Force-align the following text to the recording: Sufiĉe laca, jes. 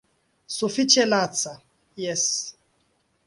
Sufiĉe 0.53 1.05
laca, 1.09 1.53
jes. 2.05 2.27